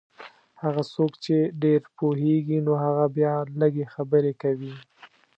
[0.61, 4.73] هغه څوک چې ډېر پوهېږي نو هغه بیا لږې خبرې کوي.